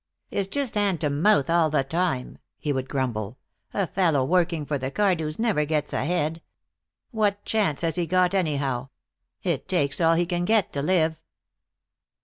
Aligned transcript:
"It's 0.31 0.47
just 0.47 0.73
hand 0.73 0.99
to 1.01 1.11
mouth 1.11 1.47
all 1.47 1.69
the 1.69 1.83
time," 1.83 2.39
he 2.57 2.73
would 2.73 2.89
grumble. 2.89 3.37
"A 3.71 3.85
fellow 3.85 4.25
working 4.25 4.65
for 4.65 4.79
the 4.79 4.89
Cardews 4.89 5.37
never 5.37 5.63
gets 5.63 5.93
ahead. 5.93 6.41
What 7.11 7.45
chance 7.45 7.81
has 7.81 7.97
he 7.97 8.07
got, 8.07 8.33
anyhow? 8.33 8.89
It 9.43 9.67
takes 9.67 10.01
all 10.01 10.15
he 10.15 10.25
can 10.25 10.43
get 10.43 10.73
to 10.73 10.81
live." 10.81 11.21